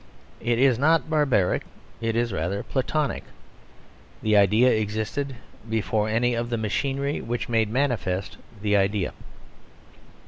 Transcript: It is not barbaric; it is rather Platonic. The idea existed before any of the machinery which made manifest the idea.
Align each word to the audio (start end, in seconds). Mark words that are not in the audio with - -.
It 0.39 0.57
is 0.57 0.79
not 0.79 1.11
barbaric; 1.11 1.61
it 2.01 2.15
is 2.15 2.33
rather 2.33 2.63
Platonic. 2.63 3.23
The 4.23 4.35
idea 4.35 4.71
existed 4.73 5.35
before 5.69 6.09
any 6.09 6.33
of 6.33 6.49
the 6.49 6.57
machinery 6.57 7.21
which 7.21 7.47
made 7.49 7.69
manifest 7.69 8.37
the 8.63 8.75
idea. 8.75 9.13